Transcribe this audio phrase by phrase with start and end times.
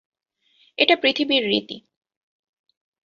[0.77, 1.77] এটা পৃথিবীর রীতি।